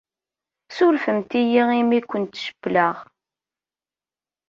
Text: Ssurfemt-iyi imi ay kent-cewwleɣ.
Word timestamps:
Ssurfemt-iyi 0.69 1.61
imi 1.79 1.95
ay 1.97 2.03
kent-cewwleɣ. 2.03 2.95